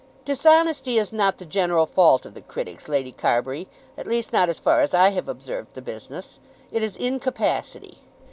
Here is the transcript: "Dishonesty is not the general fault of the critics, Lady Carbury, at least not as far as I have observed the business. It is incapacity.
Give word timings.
"Dishonesty 0.25 0.97
is 0.97 1.13
not 1.13 1.37
the 1.37 1.45
general 1.45 1.85
fault 1.85 2.25
of 2.25 2.33
the 2.33 2.41
critics, 2.41 2.87
Lady 2.87 3.11
Carbury, 3.11 3.67
at 3.95 4.07
least 4.07 4.33
not 4.33 4.49
as 4.49 4.57
far 4.57 4.79
as 4.81 4.95
I 4.95 5.09
have 5.09 5.29
observed 5.29 5.75
the 5.75 5.81
business. 5.83 6.39
It 6.71 6.81
is 6.81 6.95
incapacity. 6.95 7.99